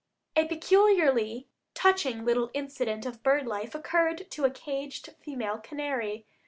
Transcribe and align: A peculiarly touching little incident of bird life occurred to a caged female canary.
A 0.35 0.47
peculiarly 0.47 1.47
touching 1.75 2.25
little 2.25 2.49
incident 2.55 3.05
of 3.05 3.21
bird 3.21 3.45
life 3.45 3.75
occurred 3.75 4.31
to 4.31 4.45
a 4.45 4.49
caged 4.49 5.13
female 5.21 5.59
canary. 5.59 6.25